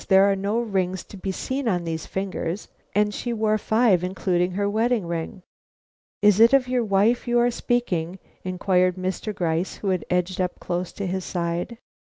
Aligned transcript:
There 0.07 0.23
are 0.31 0.35
no 0.35 0.59
rings 0.59 1.03
to 1.03 1.15
be 1.15 1.31
seen 1.31 1.67
on 1.67 1.83
these 1.83 2.07
fingers, 2.07 2.67
and 2.95 3.13
she 3.13 3.33
wore 3.33 3.59
five, 3.59 4.03
including 4.03 4.53
her 4.53 4.67
wedding 4.67 5.05
ring." 5.05 5.43
"Is 6.23 6.39
it 6.39 6.53
of 6.53 6.67
your 6.67 6.83
wife 6.83 7.27
you 7.27 7.37
are 7.37 7.51
speaking?" 7.51 8.17
inquired 8.43 8.95
Mr. 8.95 9.31
Gryce, 9.31 9.75
who 9.75 9.89
had 9.89 10.03
edged 10.09 10.41
up 10.41 10.59
close 10.59 10.91
to 10.93 11.05
his 11.05 11.23
side. 11.23 11.77